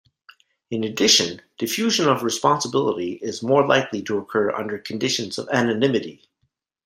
In 0.71 0.83
addition, 0.83 1.43
diffusion 1.59 2.07
of 2.09 2.23
responsibility 2.23 3.19
is 3.21 3.43
more 3.43 3.67
likely 3.67 4.01
to 4.01 4.17
occur 4.17 4.49
under 4.51 4.79
conditions 4.79 5.37
of 5.37 5.47
anonymity. 5.49 6.27